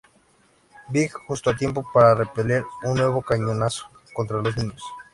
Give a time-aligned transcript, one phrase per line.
[0.89, 3.85] Big justo a tiempo para repeler un nuevo cañonazo
[4.15, 4.81] contra los niños.